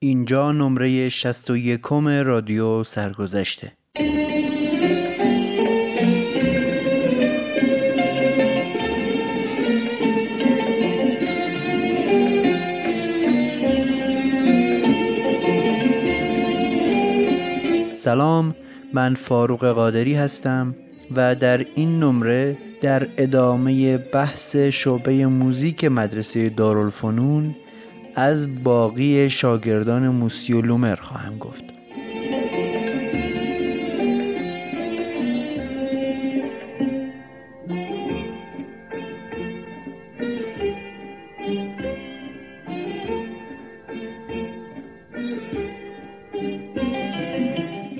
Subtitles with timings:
[0.00, 1.80] اینجا نمره 61
[2.24, 3.72] رادیو سرگذشته.
[17.96, 18.54] سلام
[18.92, 20.74] من فاروق قادری هستم
[21.16, 27.54] و در این نمره در ادامه بحث شعبه موزیک مدرسه دارالفنون
[28.18, 31.64] از باقی شاگردان موسیو لومر خواهم گفت.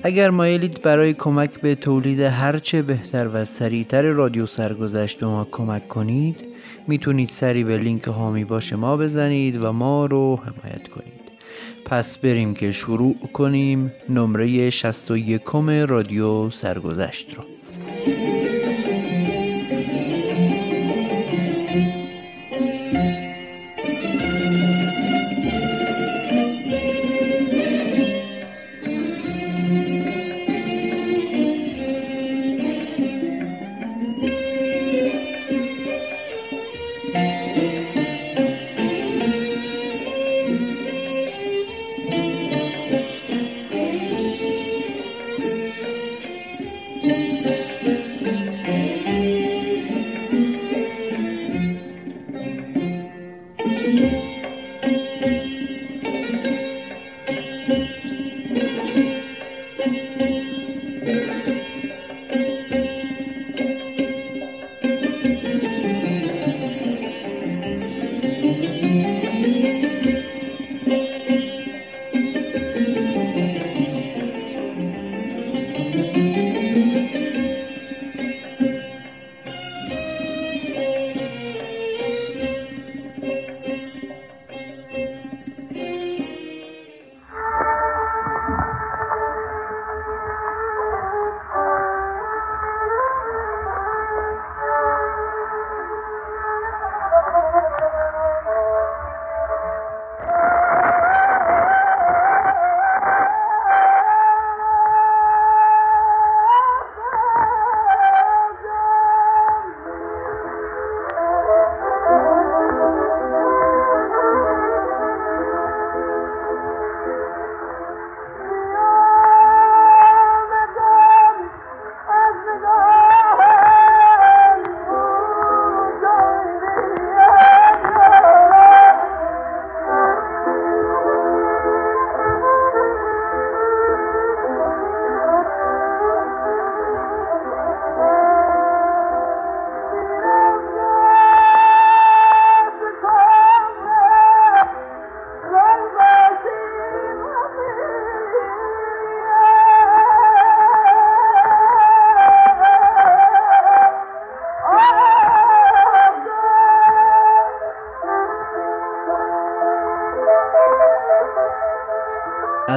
[0.03, 5.89] اگر مایلید برای کمک به تولید هرچه بهتر و سریعتر رادیو سرگذشت به ما کمک
[5.89, 6.48] کنید
[6.89, 11.19] می‌تونید سری به لینک هامی باش ما بزنید و ما رو حمایت کنید.
[11.85, 15.43] پس بریم که شروع کنیم نمره 61
[15.87, 17.58] رادیو سرگذشت رو.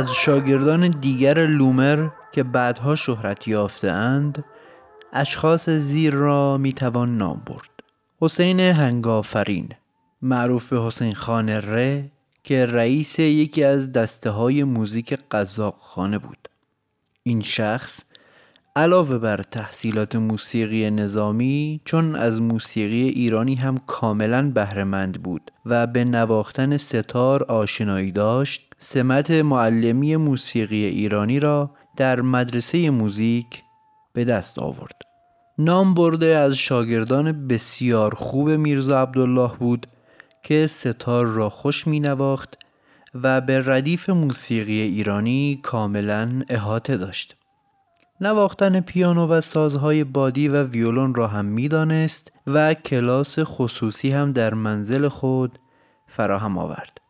[0.01, 4.44] از شاگردان دیگر لومر که بعدها شهرت یافته اند
[5.13, 7.69] اشخاص زیر را می‌توان نام برد.
[8.22, 9.69] حسین هنگافرین
[10.22, 12.11] معروف به حسین خان ره
[12.44, 16.50] که رئیس یکی از دسته های موزیک قزاق خانه بود.
[17.23, 18.03] این شخص
[18.75, 26.03] علاوه بر تحصیلات موسیقی نظامی چون از موسیقی ایرانی هم کاملا بهرهمند بود و به
[26.03, 33.64] نواختن ستار آشنایی داشت سمت معلمی موسیقی ایرانی را در مدرسه موزیک
[34.14, 35.02] به دست آورد
[35.58, 39.88] نام برده از شاگردان بسیار خوب میرزا عبدالله بود
[40.44, 42.58] که ستار را خوش می نواخت
[43.23, 47.35] و به ردیف موسیقی ایرانی کاملا احاطه داشت
[48.22, 54.53] نواختن پیانو و سازهای بادی و ویولون را هم می‌دانست و کلاس خصوصی هم در
[54.53, 55.59] منزل خود
[56.08, 57.01] فراهم آورد.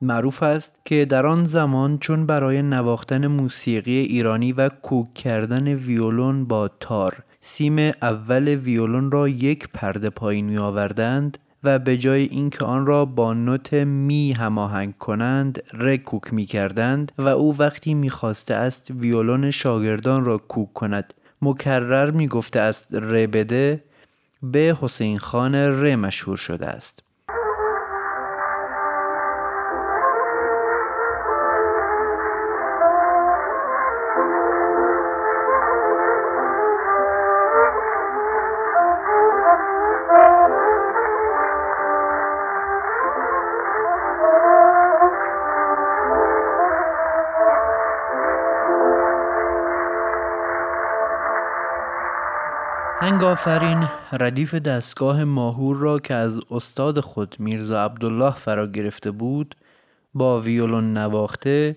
[0.00, 6.44] معروف است که در آن زمان چون برای نواختن موسیقی ایرانی و کوک کردن ویولون
[6.44, 12.64] با تار سیم اول ویولون را یک پرده پایین می آوردند و به جای اینکه
[12.64, 18.54] آن را با نوت می هماهنگ کنند رکوک می کردند و او وقتی می خواسته
[18.54, 21.14] است ویولون شاگردان را کوک کند.
[21.42, 23.84] مکرر می گفته است ر بده
[24.42, 27.02] به حسین خان ر مشهور شده است.
[53.18, 59.54] هنگافرین ردیف دستگاه ماهور را که از استاد خود میرزا عبدالله فرا گرفته بود
[60.14, 61.76] با ویولون نواخته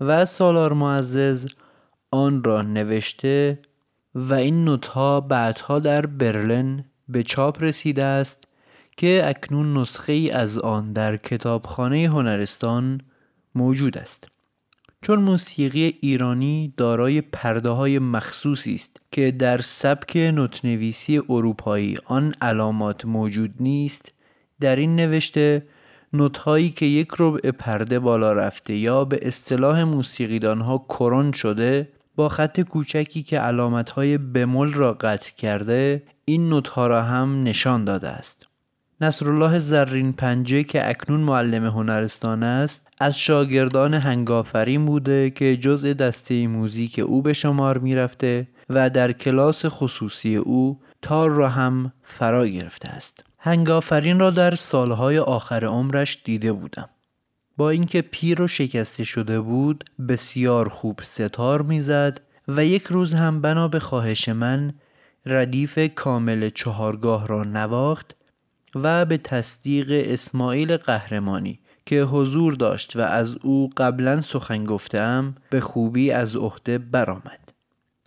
[0.00, 1.46] و سالار معزز
[2.10, 3.58] آن را نوشته
[4.14, 8.44] و این نوتها بعدها در برلن به چاپ رسیده است
[8.96, 13.00] که اکنون نسخه ای از آن در کتابخانه هنرستان
[13.54, 14.33] موجود است.
[15.04, 23.04] چون موسیقی ایرانی دارای پرده های مخصوصی است که در سبک نوتنویسی اروپایی آن علامات
[23.04, 24.12] موجود نیست
[24.60, 25.66] در این نوشته
[26.12, 32.28] نوتهایی که یک ربع پرده بالا رفته یا به اصطلاح موسیقیدان ها کرون شده با
[32.28, 38.08] خط کوچکی که علامت های بمول را قطع کرده این نوتها را هم نشان داده
[38.08, 38.43] است.
[39.04, 46.46] نصرالله زرین پنجه که اکنون معلم هنرستان است از شاگردان هنگافرین بوده که جزء دسته
[46.46, 52.88] موزیک او به شمار می‌رفته و در کلاس خصوصی او تار را هم فرا گرفته
[52.88, 53.24] است.
[53.38, 56.88] هنگافرین را در سالهای آخر عمرش دیده بودم.
[57.56, 63.40] با اینکه پیر و شکسته شده بود بسیار خوب ستار می‌زد و یک روز هم
[63.40, 64.72] بنا به خواهش من
[65.26, 68.14] ردیف کامل چهارگاه را نواخت
[68.74, 75.60] و به تصدیق اسماعیل قهرمانی که حضور داشت و از او قبلا سخن گفتم به
[75.60, 77.52] خوبی از عهده برآمد.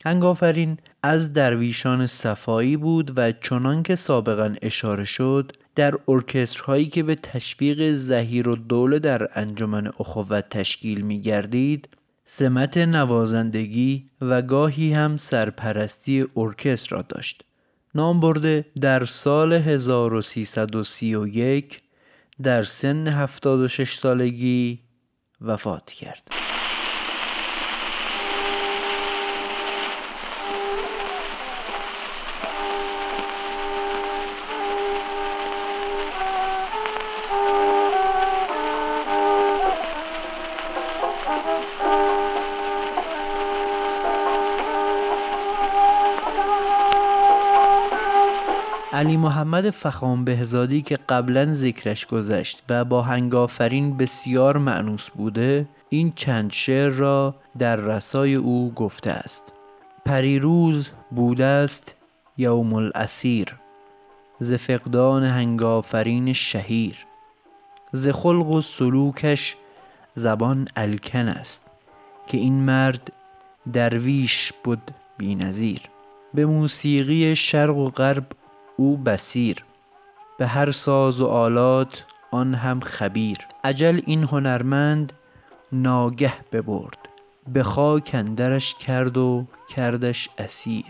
[0.05, 7.15] هنگافرین از درویشان صفایی بود و چنان که سابقا اشاره شد در ارکسترهایی که به
[7.15, 11.89] تشویق زهیر و دوله در انجمن اخوت تشکیل می گردید
[12.25, 17.43] سمت نوازندگی و گاهی هم سرپرستی ارکستر را داشت.
[17.97, 21.81] نام برده در سال 1331
[22.43, 24.79] در سن 76 سالگی
[25.41, 26.27] وفات کرد.
[48.97, 56.13] علی محمد فخام بهزادی که قبلا ذکرش گذشت و با هنگافرین بسیار معنوس بوده این
[56.15, 59.53] چند شعر را در رسای او گفته است.
[60.05, 61.95] پریروز بوده است
[62.37, 63.55] یوم الاسیر
[64.39, 66.95] ز فقدان هنگافرین شهیر.
[67.91, 69.55] ز خلق و سلوکش
[70.15, 71.65] زبان الکن است
[72.27, 73.11] که این مرد
[73.73, 75.81] درویش بود بینظیر
[76.33, 78.25] به موسیقی شرق و غرب
[78.77, 79.65] او بسیر
[80.37, 83.37] به هر ساز و آلات آن هم خبیر.
[83.63, 85.13] عجل این هنرمند
[85.71, 86.97] ناگه ببرد
[87.53, 90.85] به خاک اندرش کرد و کردش اسیر.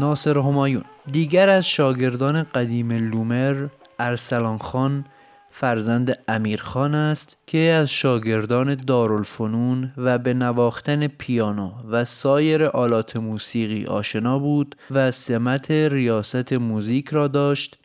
[0.00, 0.84] ناصر همایون.
[1.12, 3.66] دیگر از شاگردان قدیم لومر
[3.98, 5.04] ارسلان خان
[5.50, 13.84] فرزند امیرخان است که از شاگردان دارالفنون و به نواختن پیانو و سایر آلات موسیقی
[13.84, 17.78] آشنا بود و سمت ریاست موزیک را داشت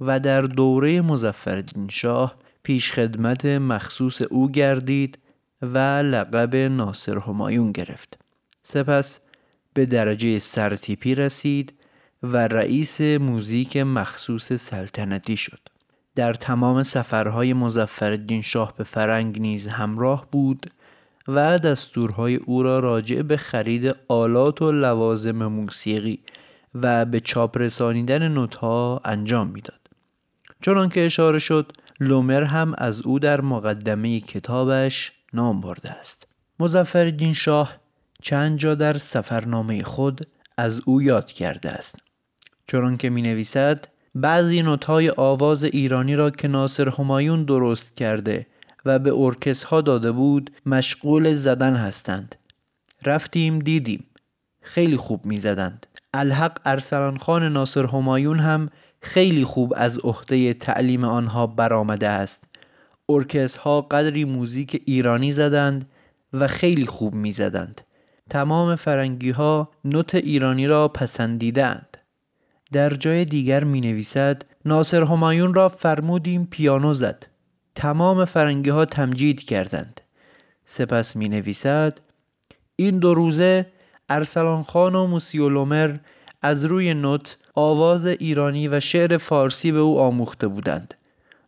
[0.00, 5.18] و در دوره مزفردین شاه پیش خدمت مخصوص او گردید
[5.62, 8.18] و لقب ناصر همایون گرفت.
[8.62, 9.20] سپس
[9.80, 11.72] به درجه سرتیپی رسید
[12.22, 15.58] و رئیس موزیک مخصوص سلطنتی شد.
[16.14, 20.70] در تمام سفرهای مظفرالدین شاه به فرنگ نیز همراه بود
[21.28, 26.18] و دستورهای او را راجع به خرید آلات و لوازم موسیقی
[26.74, 29.80] و به چاپ رسانیدن نوتها انجام می‌داد.
[30.62, 36.26] چنانکه اشاره شد لومر هم از او در مقدمه کتابش نام برده است.
[36.58, 37.79] مزفردین شاه
[38.22, 41.98] چند جا در سفرنامه خود از او یاد کرده است.
[42.66, 48.46] چون که می نویسد بعضی نوتهای آواز ایرانی را که ناصر همایون درست کرده
[48.84, 52.34] و به ارکس ها داده بود مشغول زدن هستند.
[53.04, 54.04] رفتیم دیدیم.
[54.62, 61.04] خیلی خوب می زدند الحق ارسلان خان ناصر همایون هم خیلی خوب از عهده تعلیم
[61.04, 62.44] آنها برآمده است.
[63.58, 65.88] ها قدری موزیک ایرانی زدند
[66.32, 67.80] و خیلی خوب می زدند.
[68.30, 71.96] تمام فرنگی ها نوت ایرانی را پسندیدند.
[72.72, 77.26] در جای دیگر می نویسد ناصر همایون را فرمودیم پیانو زد.
[77.74, 80.00] تمام فرنگی ها تمجید کردند.
[80.64, 82.00] سپس می نویسد
[82.76, 83.66] این دو روزه
[84.08, 85.96] ارسلان خان و موسیولومر
[86.42, 90.94] از روی نوت آواز ایرانی و شعر فارسی به او آموخته بودند.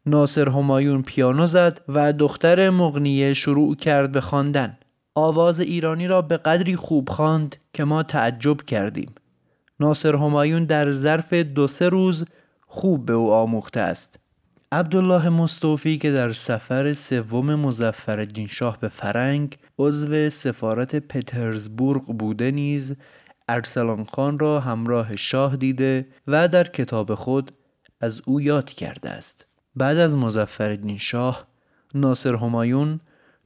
[0.07, 4.79] ناصر همایون پیانو زد و دختر مغنیه شروع کرد به خواندن.
[5.15, 9.15] آواز ایرانی را به قدری خوب خواند که ما تعجب کردیم.
[9.81, 12.25] ناصر همایون در ظرف دو سه روز
[12.67, 14.19] خوب به او آموخته است.
[14.73, 22.97] عبدالله مستوفی که در سفر سوم مزفر شاه به فرنگ عضو سفارت پترزبورگ بوده نیز
[23.49, 27.53] ارسلان خان را همراه شاه دیده و در کتاب خود
[28.01, 29.47] از او یاد کرده است.
[29.77, 31.47] بعد از مزفر شاه
[31.95, 33.01] ناصر همایون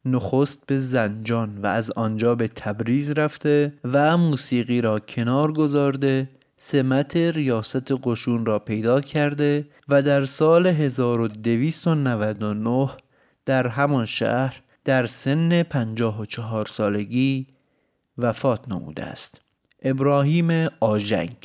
[0.06, 7.16] نخست به زنجان و از آنجا به تبریز رفته و موسیقی را کنار گذارده سمت
[7.16, 12.90] ریاست قشون را پیدا کرده و در سال 1299
[13.46, 17.46] در همان شهر در سن 54 سالگی
[18.18, 19.40] وفات نموده است.
[19.82, 21.36] ابراهیم آژنگ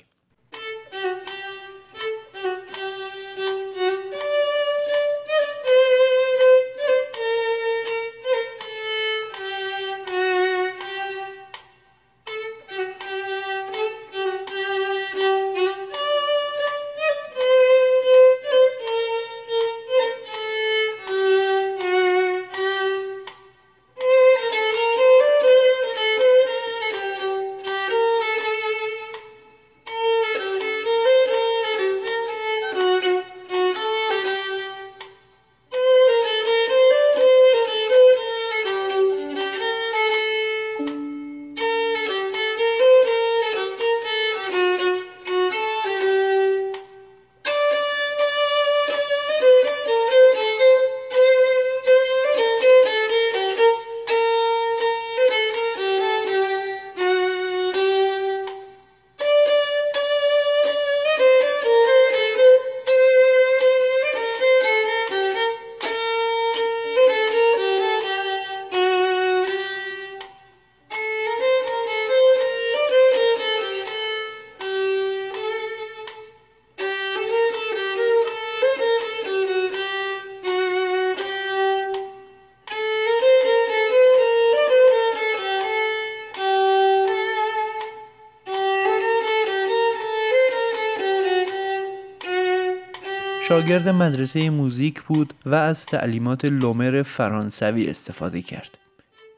[93.52, 98.78] شاگرد مدرسه موزیک بود و از تعلیمات لومر فرانسوی استفاده کرد.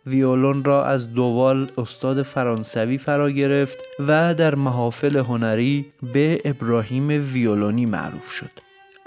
[0.06, 7.86] ویولون را از دووال استاد فرانسوی فرا گرفت و در محافل هنری به ابراهیم ویولونی
[7.86, 8.50] معروف شد.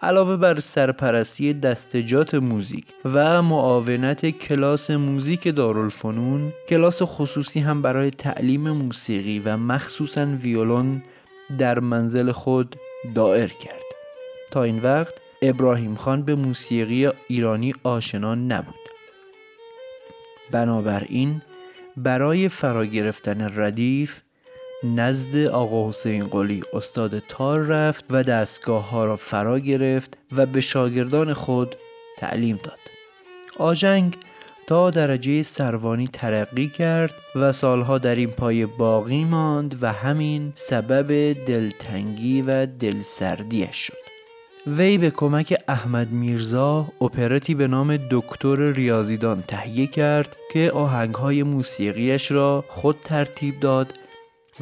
[0.02, 8.70] علاوه بر سرپرستی دستجات موزیک و معاونت کلاس موزیک دارالفنون کلاس خصوصی هم برای تعلیم
[8.70, 11.02] موسیقی و مخصوصا ویولون
[11.58, 12.76] در منزل خود
[13.14, 13.75] دائر کرد
[14.50, 18.74] تا این وقت ابراهیم خان به موسیقی ایرانی آشنا نبود.
[20.50, 21.42] بنابراین
[21.96, 24.20] برای فرا گرفتن ردیف
[24.84, 30.60] نزد آقا حسین قلی استاد تار رفت و دستگاه ها را فرا گرفت و به
[30.60, 31.76] شاگردان خود
[32.18, 32.78] تعلیم داد.
[33.58, 34.16] آژنگ
[34.66, 41.32] تا درجه سروانی ترقی کرد و سالها در این پای باقی ماند و همین سبب
[41.46, 44.05] دلتنگی و دلسردیش شد.
[44.66, 52.30] وی به کمک احمد میرزا اپرتی به نام دکتر ریاضیدان تهیه کرد که آهنگهای موسیقیش
[52.30, 53.94] را خود ترتیب داد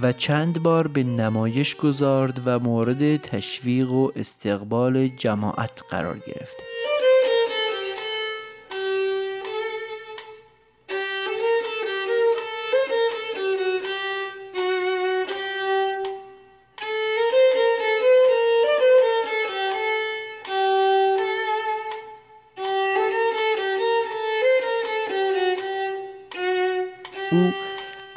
[0.03, 6.74] و چند بار به نمایش گذارد و مورد تشویق و استقبال جماعت قرار گرفت.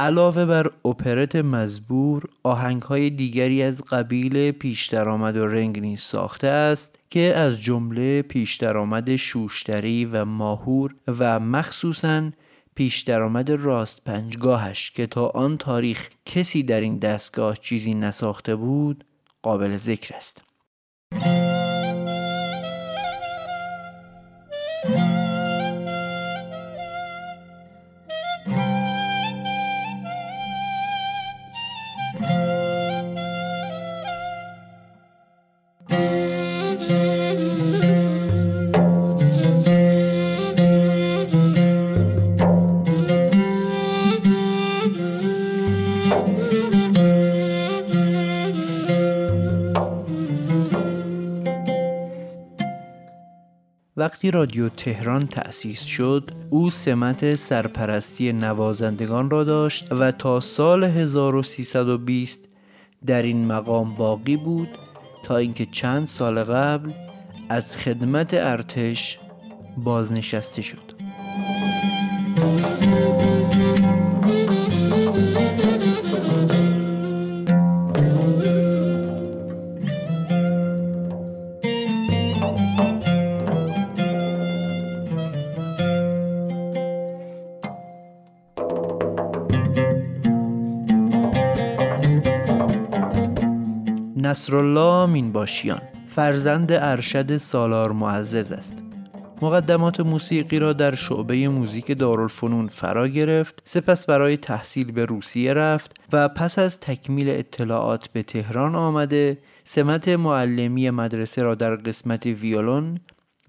[0.07, 2.29] علاوه بر اپرت مزبور
[2.89, 9.15] های دیگری از قبیل پیش و رنگ نیز ساخته است که از جمله پیش درآمد
[9.15, 12.31] شوشتری و ماهور و مخصوصا
[12.75, 19.03] پیش درآمد راست پنجگاهش که تا آن تاریخ کسی در این دستگاه چیزی نساخته بود
[19.41, 20.46] قابل ذکر است.
[54.17, 62.47] وقتی رادیو تهران تأسیس شد او سمت سرپرستی نوازندگان را داشت و تا سال 1320
[63.05, 64.69] در این مقام باقی بود
[65.23, 66.91] تا اینکه چند سال قبل
[67.49, 69.19] از خدمت ارتش
[69.77, 70.86] بازنشسته شد.
[94.37, 98.83] نصرالله مینباشیان فرزند ارشد سالار معزز است
[99.41, 105.93] مقدمات موسیقی را در شعبه موزیک دارالفنون فرا گرفت سپس برای تحصیل به روسیه رفت
[106.13, 112.99] و پس از تکمیل اطلاعات به تهران آمده سمت معلمی مدرسه را در قسمت ویولون،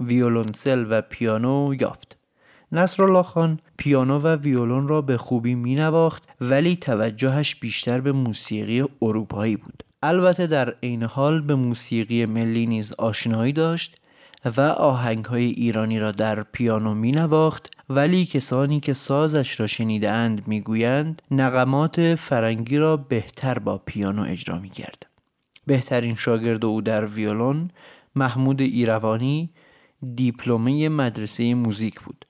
[0.00, 2.16] ویولونسل و پیانو یافت.
[2.73, 8.85] نصرالله خان پیانو و ویولون را به خوبی می نواخت ولی توجهش بیشتر به موسیقی
[9.02, 9.85] اروپایی بود.
[10.02, 14.00] البته در عین حال به موسیقی ملی نیز آشنایی داشت
[14.56, 20.11] و آهنگ های ایرانی را در پیانو می نواخت ولی کسانی که سازش را شنیده
[20.11, 25.06] اند می گویند نقمات فرنگی را بهتر با پیانو اجرا می کرد.
[25.67, 27.71] بهترین شاگرد او در ویولون
[28.15, 29.50] محمود ایروانی
[30.15, 32.25] دیپلمه مدرسه موزیک بود.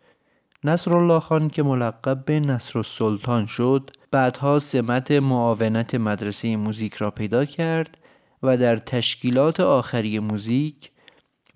[0.65, 7.45] نصرالله خان که ملقب به نصر السلطان شد بعدها سمت معاونت مدرسه موزیک را پیدا
[7.45, 7.99] کرد
[8.43, 10.91] و در تشکیلات آخری موزیک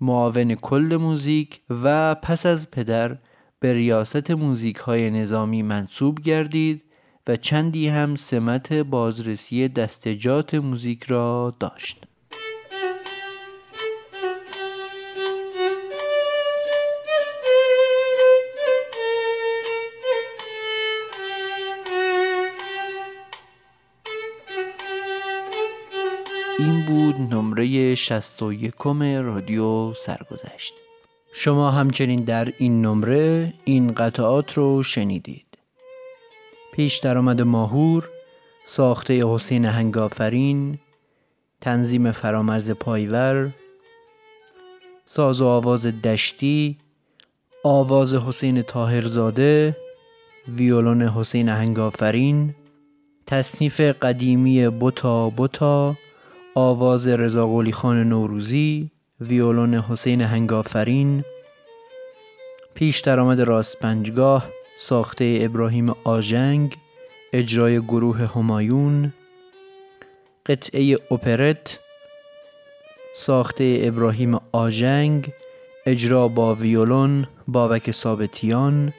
[0.01, 3.17] معاون کل موزیک و پس از پدر
[3.59, 6.83] به ریاست موزیک های نظامی منصوب گردید
[7.27, 12.05] و چندی هم سمت بازرسی دستجات موزیک را داشت.
[26.59, 28.73] این بود نمره 61
[29.23, 30.73] رادیو سرگذشت.
[31.33, 35.45] شما همچنین در این نمره این قطعات رو شنیدید.
[36.73, 38.09] پیش درآمد ماهور
[38.65, 40.79] ساخته حسین هنگافرین
[41.61, 43.53] تنظیم فرامرز پایور
[45.05, 46.77] ساز و آواز دشتی
[47.63, 49.77] آواز حسین تاهرزاده
[50.47, 52.55] ویولون حسین هنگافرین
[53.27, 55.95] تصنیف قدیمی بوتا بوتا
[56.55, 61.23] آواز رضا خان نوروزی ویولون حسین هنگافرین
[62.75, 66.77] پیش درآمد راست پنجگاه ساخته ابراهیم آژنگ
[67.33, 69.13] اجرای گروه همایون
[70.45, 71.79] قطعه اپرت
[73.15, 75.31] ساخته ابراهیم آژنگ
[75.85, 78.93] اجرا با ویولون بابک ثابتیان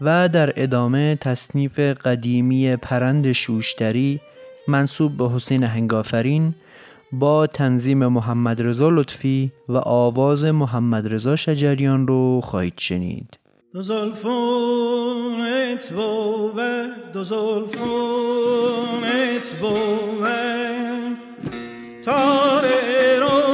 [0.00, 4.20] و در ادامه تصنیف قدیمی پرند شوشتری
[4.68, 6.54] منصوب به حسین هنگافرین
[7.12, 13.38] با تنظیم محمد رضا لطفی و آواز محمد رضا شجریان رو خواهید شنید.
[13.72, 14.32] دو زلفونت
[15.92, 17.24] بود دو
[22.04, 23.47] تاره رو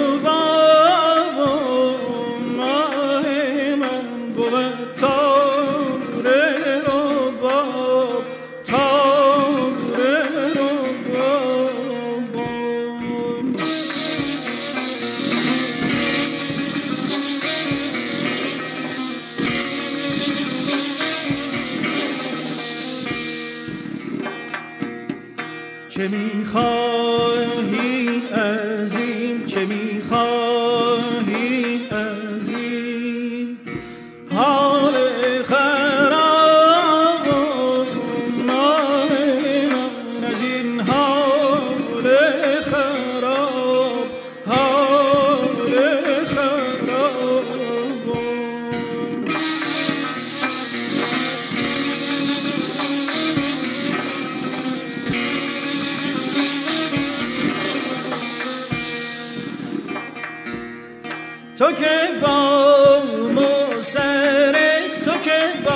[65.06, 65.73] It's okay,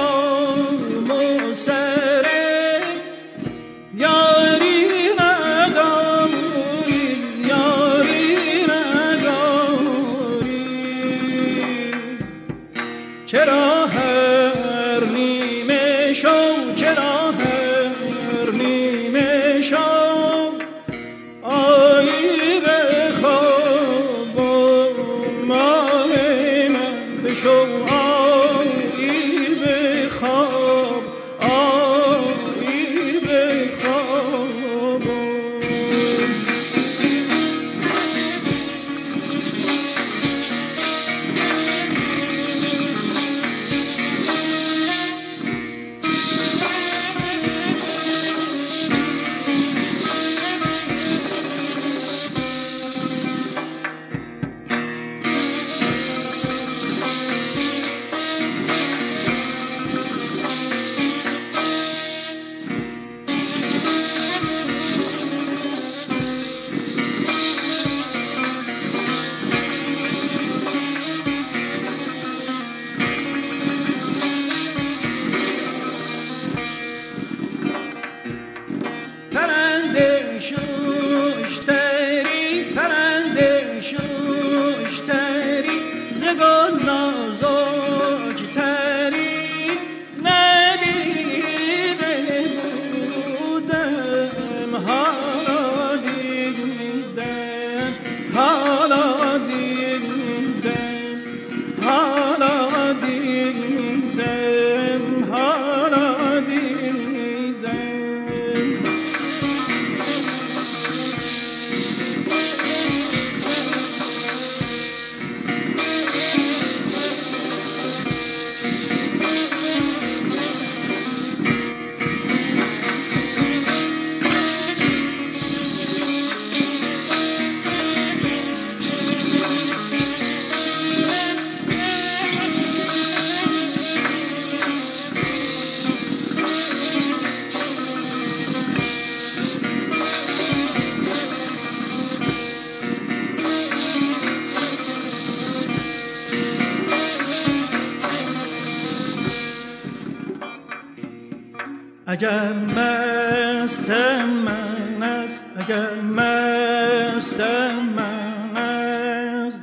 [152.11, 159.59] اگر مستم من است اگر مستم من است.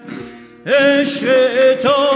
[0.65, 2.14] عشق تو